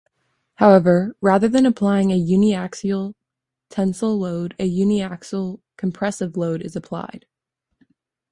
However, 0.55 1.15
rather 1.21 1.47
than 1.47 1.63
applying 1.63 2.09
a 2.11 2.15
uniaxial 2.19 3.13
tensile 3.69 4.17
load, 4.17 4.55
a 4.57 4.67
uniaxial 4.67 5.59
compressive 5.77 6.35
load 6.35 6.63
is 6.63 6.75
applied. 6.75 7.27